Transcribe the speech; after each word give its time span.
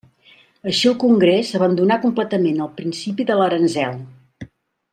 Així 0.69 0.87
el 0.91 0.95
Congrés 1.03 1.51
abandonà 1.59 1.97
completament 2.07 2.65
el 2.67 2.73
principi 2.81 3.27
de 3.29 3.37
l'aranzel. 3.43 4.03